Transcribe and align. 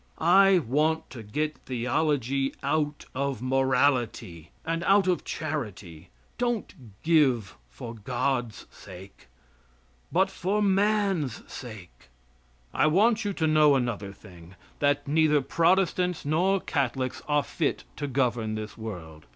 I 0.17 0.57
want 0.57 1.11
to 1.11 1.21
get 1.21 1.59
theology 1.59 2.55
out 2.63 3.05
of 3.13 3.39
morality, 3.43 4.49
and 4.65 4.83
out 4.85 5.05
of 5.05 5.23
charity. 5.23 6.09
Don't 6.39 6.73
give 7.03 7.55
for 7.69 7.93
God's 7.93 8.65
sake, 8.71 9.27
but 10.11 10.31
for 10.31 10.59
man's 10.59 11.43
sake. 11.45 12.09
I 12.73 12.87
want 12.87 13.23
you 13.23 13.31
to 13.33 13.45
know 13.45 13.75
another 13.75 14.11
thing; 14.11 14.55
that 14.79 15.07
neither 15.07 15.39
Protestants 15.39 16.25
nor 16.25 16.59
Catholics 16.59 17.21
are 17.27 17.43
fit 17.43 17.83
to 17.97 18.07
govern 18.07 18.55
this 18.55 18.75
world. 18.75 19.27